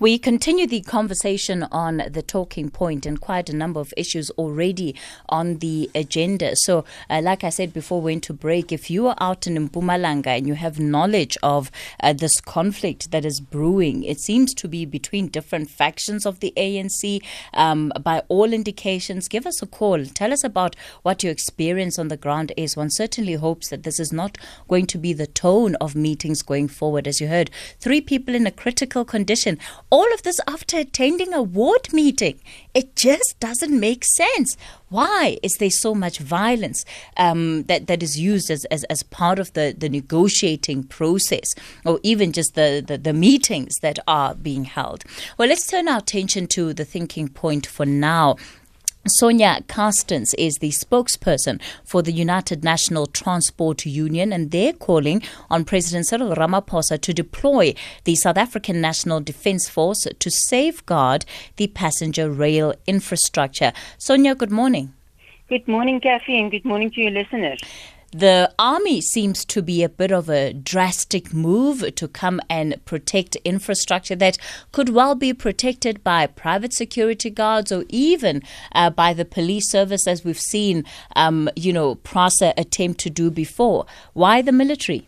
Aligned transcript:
We 0.00 0.16
continue 0.16 0.68
the 0.68 0.82
conversation 0.82 1.64
on 1.72 2.04
the 2.08 2.22
talking 2.22 2.70
point 2.70 3.04
and 3.04 3.20
quite 3.20 3.50
a 3.50 3.56
number 3.56 3.80
of 3.80 3.92
issues 3.96 4.30
already 4.38 4.94
on 5.28 5.58
the 5.58 5.90
agenda. 5.92 6.54
So, 6.54 6.84
uh, 7.10 7.20
like 7.20 7.42
I 7.42 7.48
said 7.48 7.72
before 7.72 8.00
we 8.00 8.12
went 8.12 8.22
to 8.24 8.32
break, 8.32 8.70
if 8.70 8.92
you 8.92 9.08
are 9.08 9.16
out 9.18 9.48
in 9.48 9.68
Mpumalanga 9.68 10.28
and 10.28 10.46
you 10.46 10.54
have 10.54 10.78
knowledge 10.78 11.36
of 11.42 11.72
uh, 11.98 12.12
this 12.12 12.40
conflict 12.40 13.10
that 13.10 13.24
is 13.24 13.40
brewing, 13.40 14.04
it 14.04 14.20
seems 14.20 14.54
to 14.54 14.68
be 14.68 14.84
between 14.84 15.26
different 15.26 15.68
factions 15.68 16.24
of 16.24 16.38
the 16.38 16.52
ANC. 16.56 17.20
Um, 17.52 17.92
by 18.00 18.22
all 18.28 18.52
indications, 18.52 19.26
give 19.26 19.48
us 19.48 19.62
a 19.62 19.66
call. 19.66 20.04
Tell 20.04 20.32
us 20.32 20.44
about 20.44 20.76
what 21.02 21.24
your 21.24 21.32
experience 21.32 21.98
on 21.98 22.06
the 22.06 22.16
ground 22.16 22.52
is. 22.56 22.76
One 22.76 22.90
certainly 22.90 23.34
hopes 23.34 23.70
that 23.70 23.82
this 23.82 23.98
is 23.98 24.12
not 24.12 24.38
going 24.68 24.86
to 24.86 24.98
be 24.98 25.12
the 25.12 25.26
tone 25.26 25.74
of 25.80 25.96
meetings 25.96 26.42
going 26.42 26.68
forward. 26.68 27.08
As 27.08 27.20
you 27.20 27.26
heard, 27.26 27.50
three 27.80 28.00
people 28.00 28.36
in 28.36 28.46
a 28.46 28.52
critical 28.52 29.04
condition 29.04 29.58
all 29.90 30.12
of 30.12 30.22
this 30.22 30.40
after 30.46 30.78
attending 30.78 31.32
a 31.32 31.42
ward 31.42 31.92
meeting. 31.92 32.40
It 32.74 32.94
just 32.96 33.36
doesn't 33.40 33.78
make 33.78 34.04
sense. 34.04 34.56
Why 34.88 35.38
is 35.42 35.54
there 35.54 35.70
so 35.70 35.94
much 35.94 36.18
violence 36.18 36.84
um, 37.16 37.64
that, 37.64 37.86
that 37.88 38.02
is 38.02 38.18
used 38.18 38.50
as, 38.50 38.64
as, 38.66 38.84
as 38.84 39.02
part 39.02 39.38
of 39.38 39.52
the, 39.52 39.74
the 39.76 39.88
negotiating 39.88 40.84
process 40.84 41.54
or 41.84 42.00
even 42.02 42.32
just 42.32 42.54
the, 42.54 42.82
the, 42.86 42.96
the 42.98 43.12
meetings 43.12 43.74
that 43.82 43.98
are 44.06 44.34
being 44.34 44.64
held? 44.64 45.04
Well, 45.36 45.48
let's 45.48 45.66
turn 45.66 45.88
our 45.88 45.98
attention 45.98 46.46
to 46.48 46.72
the 46.72 46.84
thinking 46.84 47.28
point 47.28 47.66
for 47.66 47.84
now. 47.84 48.36
Sonja 49.08 49.62
Carstens 49.66 50.34
is 50.38 50.56
the 50.56 50.70
spokesperson 50.70 51.60
for 51.84 52.02
the 52.02 52.12
United 52.12 52.62
National 52.62 53.06
Transport 53.06 53.86
Union, 53.86 54.32
and 54.32 54.50
they're 54.50 54.72
calling 54.72 55.22
on 55.50 55.64
President 55.64 56.06
Cyril 56.06 56.34
Ramaphosa 56.34 57.00
to 57.00 57.14
deploy 57.14 57.74
the 58.04 58.14
South 58.14 58.36
African 58.36 58.80
National 58.80 59.20
Defence 59.20 59.68
Force 59.68 60.06
to 60.18 60.30
safeguard 60.30 61.24
the 61.56 61.68
passenger 61.68 62.30
rail 62.30 62.74
infrastructure. 62.86 63.72
Sonja, 63.98 64.36
good 64.36 64.52
morning. 64.52 64.92
Good 65.48 65.66
morning, 65.66 66.00
Kathy, 66.00 66.38
and 66.38 66.50
good 66.50 66.64
morning 66.64 66.90
to 66.90 67.00
your 67.00 67.10
listeners. 67.10 67.58
The 68.12 68.50
army 68.58 69.02
seems 69.02 69.44
to 69.44 69.60
be 69.60 69.82
a 69.82 69.88
bit 69.90 70.10
of 70.12 70.30
a 70.30 70.54
drastic 70.54 71.34
move 71.34 71.94
to 71.94 72.08
come 72.08 72.40
and 72.48 72.82
protect 72.86 73.36
infrastructure 73.44 74.16
that 74.16 74.38
could 74.72 74.88
well 74.88 75.14
be 75.14 75.34
protected 75.34 76.02
by 76.02 76.26
private 76.26 76.72
security 76.72 77.28
guards 77.28 77.70
or 77.70 77.84
even 77.90 78.42
uh, 78.72 78.88
by 78.88 79.12
the 79.12 79.26
police 79.26 79.70
service, 79.70 80.06
as 80.06 80.24
we've 80.24 80.40
seen, 80.40 80.84
um, 81.16 81.50
you 81.54 81.70
know, 81.70 81.96
PRASA 81.96 82.54
attempt 82.56 82.98
to 83.00 83.10
do 83.10 83.30
before. 83.30 83.84
Why 84.14 84.40
the 84.40 84.52
military? 84.52 85.06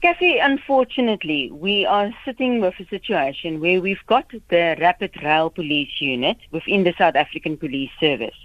Kathy, 0.00 0.38
unfortunately, 0.38 1.50
we 1.50 1.84
are 1.84 2.10
sitting 2.24 2.62
with 2.62 2.80
a 2.80 2.86
situation 2.86 3.60
where 3.60 3.82
we've 3.82 4.06
got 4.06 4.30
the 4.48 4.74
Rapid 4.80 5.22
Rail 5.22 5.50
Police 5.50 6.00
Unit 6.00 6.38
within 6.50 6.84
the 6.84 6.94
South 6.96 7.14
African 7.14 7.58
Police 7.58 7.90
Service, 8.00 8.36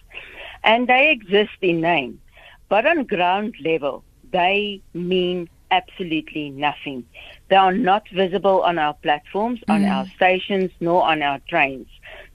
and 0.66 0.90
they 0.90 1.10
exist 1.12 1.56
in 1.62 1.80
name 1.80 2.20
but 2.70 2.86
on 2.86 3.06
ground 3.06 3.56
level, 3.64 4.04
they 4.32 4.82
mean 4.94 5.50
absolutely 5.72 6.50
nothing. 6.50 7.06
They 7.50 7.56
are 7.56 7.74
not 7.74 8.08
visible 8.10 8.62
on 8.62 8.78
our 8.78 8.94
platforms, 8.94 9.60
mm. 9.62 9.74
on 9.74 9.86
our 9.86 10.06
stations, 10.16 10.72
nor 10.80 11.04
on 11.04 11.22
our 11.22 11.40
trains. 11.50 11.88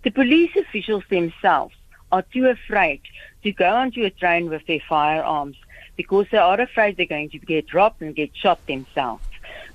The 0.02 0.10
police 0.10 0.54
officials 0.56 1.04
themselves 1.08 1.74
are 2.10 2.22
too 2.22 2.46
afraid 2.46 3.00
to 3.42 3.52
go 3.52 3.70
onto 3.70 4.04
a 4.04 4.10
train 4.10 4.48
with 4.48 4.66
their 4.66 4.82
firearms 4.88 5.56
because 5.96 6.26
they 6.30 6.38
are 6.38 6.60
afraid 6.60 6.96
they're 6.96 7.06
going 7.06 7.30
to 7.30 7.38
get 7.38 7.74
robbed 7.74 8.00
and 8.02 8.14
get 8.14 8.30
shot 8.36 8.64
themselves. 8.66 9.24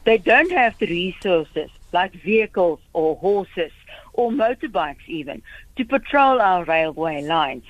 They 0.06 0.18
don't 0.18 0.52
have 0.52 0.78
the 0.80 0.88
resources 0.88 1.70
like 1.92 2.14
vehicles 2.14 2.80
or 2.94 3.16
horses 3.18 3.72
or 4.14 4.32
motorbikes 4.32 5.08
even 5.08 5.42
to 5.78 5.86
patrol 5.86 6.42
our 6.42 6.66
railway 6.66 7.24
lines. 7.24 7.66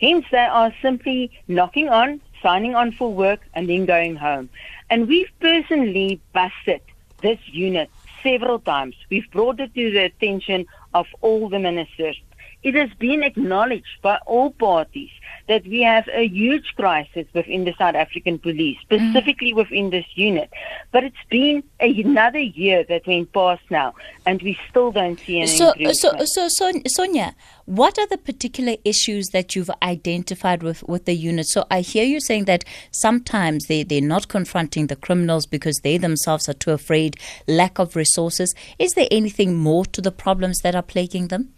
Hence, 0.00 0.26
they 0.30 0.38
are 0.38 0.74
simply 0.82 1.30
knocking 1.48 1.88
on, 1.88 2.20
signing 2.42 2.74
on 2.74 2.92
for 2.92 3.12
work, 3.12 3.40
and 3.54 3.68
then 3.68 3.86
going 3.86 4.16
home. 4.16 4.48
And 4.88 5.08
we've 5.08 5.30
personally 5.40 6.20
busted 6.32 6.80
this 7.22 7.38
unit 7.46 7.90
several 8.22 8.58
times. 8.58 8.96
We've 9.10 9.30
brought 9.30 9.60
it 9.60 9.74
to 9.74 9.90
the 9.90 10.04
attention 10.04 10.66
of 10.94 11.06
all 11.20 11.48
the 11.48 11.58
ministers. 11.58 12.20
It 12.62 12.74
has 12.74 12.90
been 12.98 13.22
acknowledged 13.22 14.02
by 14.02 14.18
all 14.26 14.50
parties 14.50 15.10
that 15.50 15.66
we 15.66 15.80
have 15.80 16.08
a 16.14 16.28
huge 16.28 16.74
crisis 16.76 17.26
within 17.34 17.64
the 17.64 17.74
South 17.76 17.96
African 17.96 18.38
police, 18.38 18.78
mm. 18.88 19.12
specifically 19.12 19.52
mm. 19.52 19.56
within 19.56 19.90
this 19.90 20.06
unit. 20.14 20.48
But 20.92 21.02
it's 21.02 21.24
been 21.28 21.64
another 21.80 22.38
year 22.38 22.84
that 22.84 23.04
went 23.04 23.32
past 23.32 23.62
now, 23.68 23.94
and 24.24 24.40
we 24.42 24.56
still 24.68 24.92
don't 24.92 25.18
see 25.18 25.38
any 25.38 25.48
so, 25.48 25.72
improvement. 25.72 25.98
So, 25.98 26.24
so, 26.24 26.48
so, 26.48 26.72
Sonja, 26.96 27.34
what 27.64 27.98
are 27.98 28.06
the 28.06 28.16
particular 28.16 28.76
issues 28.84 29.26
that 29.32 29.56
you've 29.56 29.72
identified 29.82 30.62
with, 30.62 30.84
with 30.84 31.06
the 31.06 31.14
unit? 31.14 31.46
So 31.46 31.66
I 31.68 31.80
hear 31.80 32.04
you 32.04 32.20
saying 32.20 32.44
that 32.44 32.64
sometimes 32.92 33.66
they, 33.66 33.82
they're 33.82 34.00
not 34.00 34.28
confronting 34.28 34.86
the 34.86 34.94
criminals 34.94 35.46
because 35.46 35.80
they 35.82 35.98
themselves 35.98 36.48
are 36.48 36.54
too 36.54 36.70
afraid, 36.70 37.16
lack 37.48 37.80
of 37.80 37.96
resources. 37.96 38.54
Is 38.78 38.94
there 38.94 39.08
anything 39.10 39.56
more 39.56 39.84
to 39.86 40.00
the 40.00 40.12
problems 40.12 40.60
that 40.60 40.76
are 40.76 40.82
plaguing 40.82 41.26
them? 41.26 41.54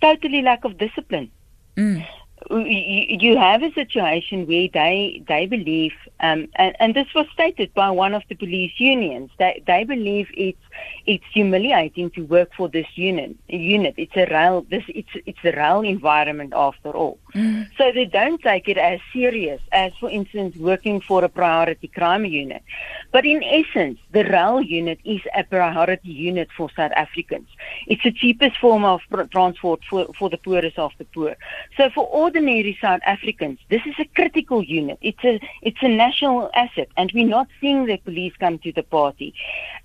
Totally 0.00 0.42
lack 0.42 0.64
of 0.64 0.78
discipline. 0.78 1.32
Mm 1.76 2.06
you 2.50 3.36
have 3.38 3.62
a 3.62 3.72
situation 3.72 4.46
where 4.46 4.68
they 4.72 5.22
they 5.28 5.46
believe, 5.46 5.92
um, 6.20 6.48
and, 6.56 6.76
and 6.80 6.94
this 6.94 7.08
was 7.14 7.26
stated 7.32 7.72
by 7.74 7.90
one 7.90 8.14
of 8.14 8.22
the 8.28 8.34
police 8.34 8.72
unions, 8.78 9.30
they 9.38 9.62
they 9.66 9.84
believe 9.84 10.28
it's 10.34 10.62
it's 11.06 11.24
humiliating 11.32 12.10
to 12.10 12.22
work 12.22 12.50
for 12.56 12.68
this 12.68 12.86
unit. 12.94 13.36
Unit, 13.48 13.94
it's 13.96 14.16
a 14.16 14.26
rail. 14.26 14.66
This 14.70 14.84
it's 14.88 15.08
it's 15.26 15.38
a 15.44 15.52
rail 15.52 15.80
environment 15.82 16.52
after 16.54 16.90
all. 16.90 17.18
Mm. 17.34 17.68
So 17.76 17.92
they 17.92 18.04
don't 18.04 18.40
take 18.42 18.68
it 18.68 18.78
as 18.78 19.00
serious 19.12 19.60
as, 19.72 19.92
for 19.98 20.10
instance, 20.10 20.56
working 20.56 21.00
for 21.00 21.24
a 21.24 21.28
priority 21.28 21.88
crime 21.88 22.24
unit. 22.24 22.62
But 23.10 23.24
in 23.24 23.42
essence, 23.42 23.98
the 24.12 24.24
rail 24.24 24.60
unit 24.60 24.98
is 25.04 25.20
a 25.34 25.44
priority 25.44 26.10
unit 26.10 26.48
for 26.56 26.70
South 26.76 26.92
Africans. 26.92 27.48
It's 27.86 28.02
the 28.02 28.12
cheapest 28.12 28.58
form 28.58 28.84
of 28.84 29.00
transport 29.30 29.80
for 29.88 30.06
for 30.18 30.30
the 30.30 30.38
poorest 30.38 30.78
of 30.78 30.92
the 30.98 31.04
poor. 31.04 31.36
So 31.76 31.90
for 31.90 32.08
ordinary 32.32 32.78
South 32.80 33.00
Africans, 33.04 33.58
this 33.68 33.82
is 33.84 33.94
a 33.98 34.06
critical 34.14 34.62
unit. 34.62 34.98
It's 35.02 35.22
a 35.22 35.38
it's 35.60 35.82
a 35.82 35.88
national 35.88 36.50
asset, 36.54 36.88
and 36.96 37.12
we're 37.14 37.26
not 37.26 37.48
seeing 37.60 37.84
the 37.84 37.98
police 37.98 38.32
come 38.40 38.58
to 38.60 38.72
the 38.72 38.82
party. 38.82 39.34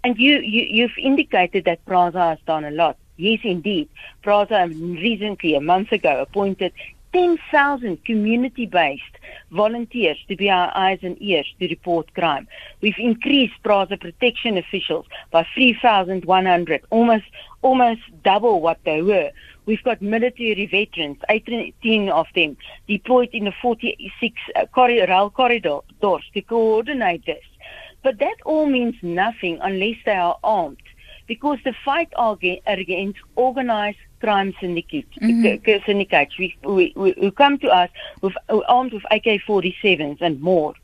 And 0.04 0.18
you 0.18 0.40
you 0.40 0.64
you've 0.70 0.98
indicated 0.98 1.66
that 1.66 1.86
PRASA 1.86 2.20
has 2.20 2.40
done 2.48 2.64
a 2.64 2.72
lot. 2.72 2.96
Yes, 3.18 3.40
indeed. 3.44 3.90
PRASA 4.22 4.64
um, 4.64 4.94
recently, 4.94 5.56
a 5.56 5.62
month 5.62 5.92
ago, 5.92 6.22
appointed 6.22 6.72
10,000 7.14 8.06
community-based 8.06 9.16
volunteers 9.52 10.18
to 10.28 10.36
be 10.36 10.50
our 10.50 10.72
eyes 10.76 11.00
and 11.02 11.20
ears 11.22 11.48
to 11.60 11.68
report 11.68 12.14
crime. 12.14 12.48
We've 12.82 13.00
increased 13.00 13.56
PRASA 13.64 13.98
protection 13.98 14.58
officials 14.58 15.06
by 15.32 15.46
3,100, 15.54 16.84
almost 16.92 17.26
almost 17.62 18.02
double 18.24 18.62
what 18.62 18.80
they 18.86 19.02
were. 19.02 19.32
We've 19.68 19.84
got 19.84 20.02
military 20.02 20.66
veterans, 20.66 21.18
18 21.30 22.10
of 22.10 22.28
them, 22.34 22.56
deployed 22.88 23.30
in 23.34 23.44
the 23.44 23.54
46 23.62 24.42
uh, 24.56 24.66
corridor, 24.68 25.06
rail 25.10 25.30
corridors 25.30 25.84
to 26.02 26.42
coordinate 26.42 27.26
this. 27.26 27.44
But 28.02 28.18
that 28.20 28.38
all 28.46 28.68
means 28.68 28.96
nothing 29.02 29.60
unless 29.62 29.98
they 30.06 30.16
are 30.16 30.38
armed, 30.42 30.82
because 31.28 31.60
the 31.66 31.74
fight 31.84 32.08
against 32.66 33.20
organized 33.36 33.98
crime 34.22 34.54
syndicates, 34.62 35.14
mm-hmm. 35.22 35.86
syndicates 35.86 36.34
who, 36.64 36.90
who 36.96 37.32
come 37.32 37.60
to 37.60 37.68
us 37.68 37.90
with, 38.22 38.34
armed 38.70 38.94
with 38.94 39.04
AK-47s 39.12 40.22
and 40.22 40.40
more. 40.42 40.76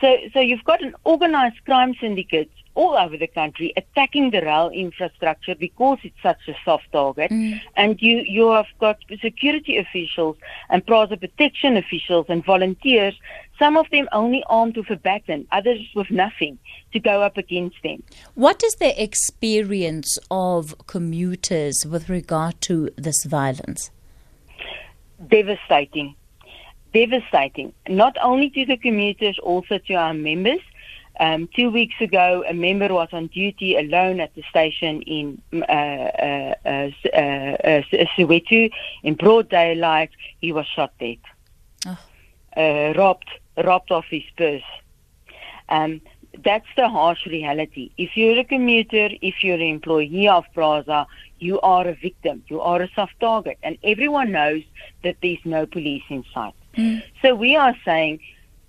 So, 0.00 0.16
so 0.32 0.40
you've 0.40 0.64
got 0.64 0.82
an 0.82 0.96
organized 1.04 1.64
crime 1.64 1.94
syndicate 2.00 2.50
all 2.76 2.94
over 2.96 3.16
the 3.16 3.26
country 3.26 3.72
attacking 3.76 4.30
the 4.30 4.42
rail 4.42 4.68
infrastructure 4.68 5.54
because 5.54 5.98
it's 6.04 6.22
such 6.22 6.42
a 6.46 6.54
soft 6.64 6.86
target. 6.92 7.30
Mm. 7.30 7.60
And 7.74 8.00
you, 8.00 8.18
you 8.18 8.50
have 8.50 8.66
got 8.78 8.98
security 9.20 9.78
officials 9.78 10.36
and 10.68 10.86
PRASA 10.86 11.16
protection 11.16 11.76
officials 11.76 12.26
and 12.28 12.44
volunteers, 12.44 13.14
some 13.58 13.76
of 13.76 13.88
them 13.90 14.08
only 14.12 14.44
armed 14.48 14.76
with 14.76 14.90
a 14.90 14.96
baton, 14.96 15.46
others 15.50 15.80
with 15.94 16.10
nothing 16.10 16.58
to 16.92 17.00
go 17.00 17.22
up 17.22 17.38
against 17.38 17.76
them. 17.82 18.02
What 18.34 18.62
is 18.62 18.74
the 18.74 19.02
experience 19.02 20.18
of 20.30 20.74
commuters 20.86 21.84
with 21.90 22.10
regard 22.10 22.60
to 22.62 22.90
this 22.96 23.24
violence? 23.24 23.90
Devastating. 25.28 26.14
Devastating. 26.92 27.72
Not 27.88 28.16
only 28.22 28.50
to 28.50 28.66
the 28.66 28.76
commuters, 28.76 29.38
also 29.38 29.78
to 29.78 29.94
our 29.94 30.12
members. 30.12 30.60
Um, 31.18 31.48
two 31.54 31.70
weeks 31.70 31.94
ago, 32.00 32.44
a 32.46 32.52
member 32.52 32.92
was 32.92 33.08
on 33.12 33.28
duty 33.28 33.76
alone 33.76 34.20
at 34.20 34.34
the 34.34 34.42
station 34.50 35.00
in 35.02 35.42
uh, 35.52 35.64
uh, 35.64 36.54
uh, 36.64 36.90
uh, 37.14 37.16
uh 37.16 37.82
Soweto 38.16 38.70
in 39.02 39.14
broad 39.14 39.48
daylight. 39.48 40.10
He 40.40 40.52
was 40.52 40.66
shot 40.66 40.92
dead, 41.00 41.18
oh. 41.86 41.98
Uh, 42.56 42.92
robbed, 42.96 43.30
robbed 43.64 43.90
off 43.90 44.06
his 44.10 44.24
purse. 44.36 44.62
Um, 45.68 46.00
that's 46.44 46.66
the 46.76 46.88
harsh 46.88 47.26
reality. 47.26 47.90
If 47.96 48.16
you're 48.16 48.38
a 48.38 48.44
commuter, 48.44 49.08
if 49.22 49.42
you're 49.42 49.54
an 49.54 49.62
employee 49.62 50.28
of 50.28 50.44
Prasa, 50.54 51.06
you 51.38 51.60
are 51.60 51.86
a 51.86 51.94
victim. 51.94 52.42
You 52.48 52.60
are 52.60 52.82
a 52.82 52.90
soft 52.94 53.18
target. 53.20 53.58
And 53.62 53.78
everyone 53.82 54.32
knows 54.32 54.62
that 55.02 55.16
there's 55.22 55.44
no 55.44 55.66
police 55.66 56.02
in 56.08 56.24
sight. 56.32 56.54
Mm. 56.76 57.02
So 57.22 57.34
we 57.34 57.56
are 57.56 57.74
saying, 57.84 58.20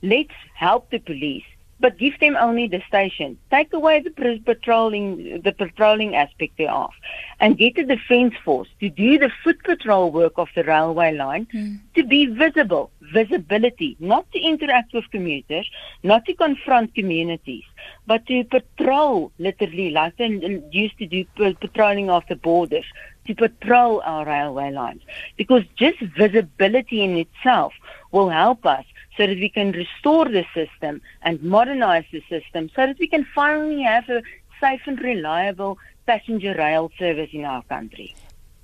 let's 0.02 0.34
help 0.56 0.90
the 0.92 1.00
police 1.00 1.44
but 1.80 1.98
give 1.98 2.20
them 2.20 2.36
only 2.40 2.68
the 2.68 2.82
station. 2.88 3.38
Take 3.52 3.74
away 3.74 4.02
the 4.02 4.12
patrolling, 4.46 5.42
the 5.42 5.52
patrolling 5.52 6.16
aspect 6.16 6.58
thereof, 6.58 6.92
and 7.40 7.58
get 7.58 7.76
the 7.76 7.84
defence 7.84 8.34
force 8.44 8.68
to 8.80 8.90
do 8.90 9.18
the 9.18 9.32
foot 9.44 9.64
patrol 9.64 10.12
work 10.12 10.34
of 10.38 10.50
the 10.56 10.64
railway 10.64 11.14
line 11.16 11.48
mm. 11.54 11.80
to 11.96 12.04
be 12.04 12.26
visible, 12.26 12.92
visibility, 13.14 13.96
not 14.00 14.32
to 14.32 14.40
interact 14.40 14.94
with 14.94 15.10
commuters, 15.12 15.70
not 16.04 16.26
to 16.26 16.34
confront 16.34 16.96
communities, 16.96 17.64
but 18.08 18.26
to 18.26 18.44
patrol, 18.46 19.32
literally, 19.38 19.92
like 19.92 20.18
they 20.18 20.62
used 20.72 20.98
to 20.98 21.06
do 21.06 21.26
patrolling 21.36 22.10
of 22.10 22.24
the 22.28 22.36
borders, 22.36 22.86
to 23.28 23.36
patrol 23.36 24.02
our 24.06 24.26
railway 24.26 24.72
lines. 24.72 25.02
Because 25.36 25.64
just 25.76 26.00
visibility 26.00 27.04
in 27.04 27.18
itself 27.18 27.74
will 28.12 28.30
help 28.30 28.66
us 28.66 28.86
so 29.18 29.28
that 29.28 29.38
we 29.38 29.50
can 29.50 29.72
restore 29.72 30.26
the 30.26 30.46
system 30.54 31.02
and 31.24 31.42
modernize 31.42 32.06
the 32.12 32.22
system 32.30 32.70
so 32.76 32.86
that 32.86 33.00
we 33.00 33.08
can 33.08 33.26
finally 33.36 33.82
have 33.82 34.08
a 34.10 34.22
safe 34.62 34.82
and 34.86 35.00
reliable 35.02 35.78
passenger 36.06 36.54
rail 36.58 36.92
service 36.98 37.30
in 37.34 37.44
our 37.44 37.64
country. 37.64 38.16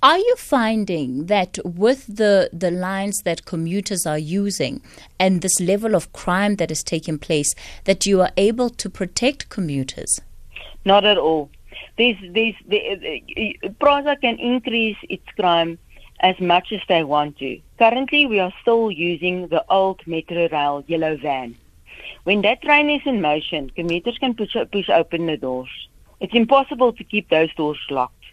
Are 0.02 0.18
you 0.18 0.36
finding 0.36 1.26
that 1.26 1.58
with 1.64 2.06
the, 2.06 2.50
the 2.52 2.70
lines 2.70 3.22
that 3.24 3.46
commuters 3.46 4.04
are 4.04 4.18
using 4.18 4.82
and 5.18 5.40
this 5.40 5.58
level 5.60 5.94
of 5.94 6.12
crime 6.12 6.56
that 6.56 6.70
is 6.70 6.82
taking 6.82 7.18
place, 7.18 7.54
that 7.84 8.04
you 8.04 8.20
are 8.20 8.30
able 8.36 8.68
to 8.68 8.90
protect 8.90 9.48
commuters? 9.48 10.20
Not 10.84 11.06
at 11.06 11.16
all. 11.16 11.48
There's, 11.96 12.16
there's, 12.34 12.54
the, 12.68 13.62
Prasa 13.80 14.20
can 14.20 14.38
increase 14.38 14.98
its 15.08 15.26
crime 15.36 15.78
as 16.20 16.38
much 16.40 16.72
as 16.72 16.80
they 16.88 17.04
want 17.04 17.38
to. 17.38 17.60
Currently, 17.78 18.26
we 18.26 18.40
are 18.40 18.52
still 18.62 18.90
using 18.90 19.48
the 19.48 19.64
old 19.68 20.06
Metro 20.06 20.48
Rail 20.50 20.84
yellow 20.86 21.16
van. 21.16 21.56
When 22.24 22.42
that 22.42 22.62
train 22.62 22.88
is 22.90 23.02
in 23.04 23.20
motion, 23.20 23.70
commuters 23.70 24.18
can 24.18 24.34
push, 24.34 24.56
push 24.72 24.88
open 24.88 25.26
the 25.26 25.36
doors. 25.36 25.68
It's 26.20 26.34
impossible 26.34 26.92
to 26.94 27.04
keep 27.04 27.28
those 27.28 27.52
doors 27.54 27.78
locked. 27.90 28.24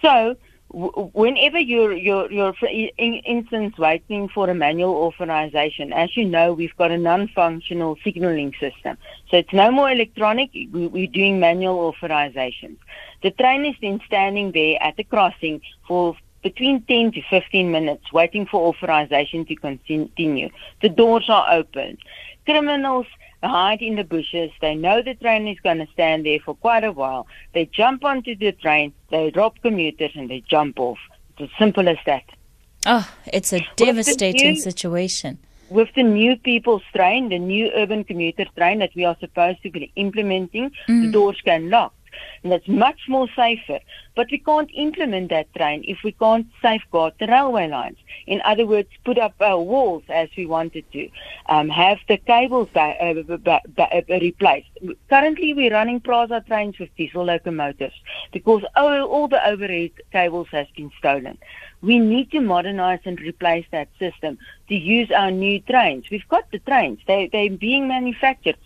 So, 0.00 0.36
whenever 0.70 1.58
you're, 1.58 1.94
you're, 1.94 2.30
you're, 2.30 2.52
for 2.52 2.68
instance, 2.68 3.78
waiting 3.78 4.28
for 4.28 4.48
a 4.50 4.54
manual 4.54 4.94
authorization, 4.94 5.92
as 5.92 6.16
you 6.16 6.24
know, 6.24 6.52
we've 6.52 6.76
got 6.76 6.90
a 6.90 6.98
non-functional 6.98 7.96
signaling 8.04 8.52
system. 8.60 8.96
So 9.30 9.38
it's 9.38 9.52
no 9.52 9.70
more 9.70 9.90
electronic. 9.90 10.50
We're 10.72 11.06
doing 11.06 11.40
manual 11.40 11.92
authorizations. 11.92 12.76
The 13.22 13.30
train 13.32 13.64
is 13.64 13.76
then 13.80 14.00
standing 14.06 14.52
there 14.52 14.82
at 14.82 14.96
the 14.96 15.04
crossing 15.04 15.62
for 15.86 16.16
between 16.48 16.80
10 16.82 17.12
to 17.12 17.22
15 17.28 17.70
minutes 17.70 18.10
waiting 18.10 18.46
for 18.46 18.58
authorization 18.68 19.44
to 19.44 19.54
continue. 19.54 20.48
The 20.80 20.88
doors 20.88 21.26
are 21.28 21.46
open. 21.60 21.98
Criminals 22.46 23.06
hide 23.42 23.82
in 23.82 23.96
the 23.96 24.04
bushes. 24.04 24.50
They 24.62 24.74
know 24.74 25.02
the 25.02 25.14
train 25.14 25.46
is 25.46 25.58
going 25.60 25.78
to 25.78 25.88
stand 25.92 26.24
there 26.24 26.40
for 26.40 26.54
quite 26.54 26.84
a 26.84 26.92
while. 26.92 27.26
They 27.52 27.66
jump 27.66 28.02
onto 28.02 28.34
the 28.34 28.52
train, 28.52 28.94
they 29.10 29.30
rob 29.34 29.60
commuters, 29.60 30.12
and 30.14 30.30
they 30.30 30.42
jump 30.54 30.80
off. 30.80 30.98
It's 31.30 31.52
as 31.52 31.58
simple 31.58 31.86
as 31.88 31.98
that. 32.06 32.24
Oh, 32.86 33.06
it's 33.26 33.52
a 33.52 33.60
devastating 33.76 34.54
new, 34.54 34.60
situation. 34.60 35.38
With 35.68 35.90
the 35.94 36.02
new 36.02 36.36
people's 36.36 36.86
train, 36.94 37.28
the 37.28 37.38
new 37.38 37.70
urban 37.74 38.04
commuter 38.04 38.46
train 38.56 38.78
that 38.78 38.92
we 38.96 39.04
are 39.04 39.16
supposed 39.20 39.62
to 39.64 39.70
be 39.70 39.92
implementing, 39.96 40.70
mm. 40.88 41.02
the 41.02 41.12
doors 41.12 41.38
can 41.44 41.68
lock 41.68 41.92
and 42.42 42.52
that's 42.52 42.68
much 42.68 43.00
more 43.08 43.28
safer. 43.34 43.80
But 44.14 44.28
we 44.30 44.38
can't 44.38 44.70
implement 44.74 45.30
that 45.30 45.52
train 45.54 45.84
if 45.86 45.98
we 46.02 46.12
can't 46.12 46.46
safeguard 46.60 47.14
the 47.20 47.26
railway 47.26 47.68
lines. 47.68 47.98
In 48.26 48.40
other 48.44 48.66
words, 48.66 48.88
put 49.04 49.18
up 49.18 49.34
uh, 49.40 49.56
walls 49.58 50.02
as 50.08 50.28
we 50.36 50.46
wanted 50.46 50.84
to, 50.92 51.08
um, 51.46 51.68
have 51.68 51.98
the 52.08 52.16
cables 52.18 52.68
uh, 52.74 52.80
uh, 52.80 54.02
replaced. 54.08 54.68
Currently, 55.08 55.54
we're 55.54 55.72
running 55.72 56.00
Prasa 56.00 56.46
trains 56.46 56.78
with 56.78 56.94
diesel 56.96 57.24
locomotives 57.24 57.94
because 58.32 58.62
all, 58.76 59.02
all 59.04 59.28
the 59.28 59.46
overhead 59.46 59.92
cables 60.12 60.48
has 60.50 60.66
been 60.76 60.90
stolen. 60.98 61.38
We 61.80 61.98
need 61.98 62.30
to 62.32 62.40
modernize 62.40 63.00
and 63.04 63.20
replace 63.20 63.66
that 63.70 63.88
system 63.98 64.38
to 64.68 64.74
use 64.74 65.10
our 65.10 65.30
new 65.30 65.60
trains. 65.60 66.04
We've 66.10 66.28
got 66.28 66.50
the 66.50 66.58
trains. 66.58 66.98
They, 67.06 67.28
they're 67.32 67.50
being 67.50 67.86
manufactured. 67.86 68.56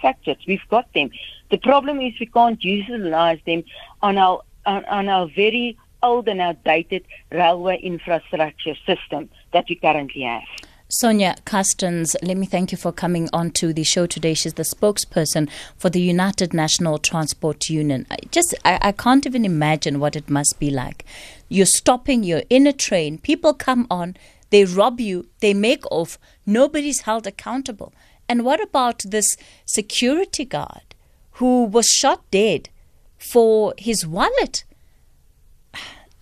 Factured. 0.00 0.38
We've 0.46 0.68
got 0.68 0.92
them. 0.94 1.10
The 1.50 1.58
problem 1.58 2.00
is 2.00 2.14
we 2.20 2.26
can't 2.26 2.62
utilize 2.62 3.40
them 3.44 3.64
on 4.02 4.18
our, 4.18 4.42
on, 4.66 4.84
on 4.84 5.08
our 5.08 5.28
very 5.34 5.76
old 6.02 6.28
and 6.28 6.40
outdated 6.40 7.04
railway 7.30 7.78
infrastructure 7.80 8.74
system 8.86 9.28
that 9.52 9.66
we 9.68 9.74
currently 9.74 10.22
have. 10.22 10.42
Sonja 10.90 11.40
Carstens, 11.44 12.16
let 12.20 12.36
me 12.36 12.46
thank 12.46 12.72
you 12.72 12.78
for 12.78 12.90
coming 12.90 13.28
on 13.32 13.52
to 13.52 13.72
the 13.72 13.84
show 13.84 14.06
today. 14.06 14.34
She's 14.34 14.54
the 14.54 14.64
spokesperson 14.64 15.48
for 15.76 15.88
the 15.88 16.00
United 16.00 16.52
National 16.52 16.98
Transport 16.98 17.70
Union. 17.70 18.06
I 18.10 18.16
just, 18.32 18.56
I, 18.64 18.78
I 18.82 18.92
can't 18.92 19.24
even 19.24 19.44
imagine 19.44 20.00
what 20.00 20.16
it 20.16 20.28
must 20.28 20.58
be 20.58 20.68
like. 20.68 21.04
You're 21.50 21.66
stopping, 21.66 22.22
you're 22.22 22.44
in 22.48 22.66
a 22.66 22.72
train, 22.72 23.18
people 23.18 23.52
come 23.52 23.86
on, 23.90 24.16
they 24.48 24.64
rob 24.64 25.00
you, 25.00 25.28
they 25.40 25.52
make 25.52 25.84
off, 25.90 26.18
nobody's 26.46 27.02
held 27.02 27.26
accountable. 27.26 27.92
And 28.28 28.44
what 28.44 28.62
about 28.62 29.02
this 29.04 29.36
security 29.66 30.46
guard 30.46 30.94
who 31.32 31.64
was 31.64 31.86
shot 31.86 32.22
dead 32.30 32.70
for 33.18 33.74
his 33.76 34.06
wallet? 34.06 34.64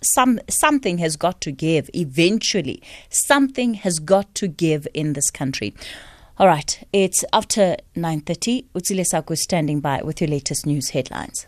some 0.02 0.38
something 0.48 0.98
has 0.98 1.16
got 1.16 1.40
to 1.42 1.52
give 1.52 1.90
eventually. 1.94 2.82
Something 3.10 3.74
has 3.74 3.98
got 3.98 4.34
to 4.36 4.48
give 4.48 4.86
in 4.94 5.12
this 5.12 5.30
country. 5.30 5.74
All 6.38 6.46
right, 6.46 6.86
it's 6.92 7.24
after 7.32 7.76
9:30. 7.96 8.66
Utsile 8.74 9.04
Sako 9.04 9.34
standing 9.34 9.80
by 9.80 10.02
with 10.02 10.20
your 10.20 10.30
latest 10.30 10.66
news 10.66 10.90
headlines. 10.90 11.46